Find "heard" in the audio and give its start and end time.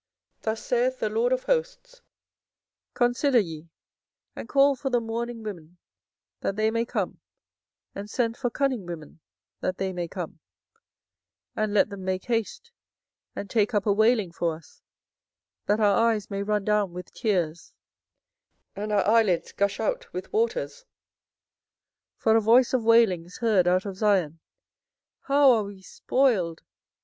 23.37-23.67